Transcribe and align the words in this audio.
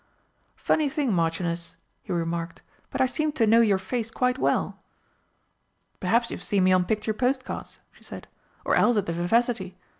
"Funny 0.55 0.89
thing, 0.89 1.13
Marchioness," 1.13 1.75
he 2.01 2.11
remarked, 2.11 2.63
"but 2.89 2.99
I 3.01 3.05
seem 3.05 3.31
to 3.33 3.45
know 3.45 3.61
your 3.61 3.77
face 3.77 4.09
quite 4.09 4.39
well." 4.39 4.79
"Perhaps 5.99 6.31
you've 6.31 6.41
seem 6.41 6.63
me 6.63 6.71
on 6.73 6.85
picture 6.85 7.13
postcards," 7.13 7.79
she 7.91 8.03
said, 8.03 8.27
"or 8.65 8.73
else 8.75 8.97
at 8.97 9.05
the 9.05 9.13
Vivacity. 9.13 9.77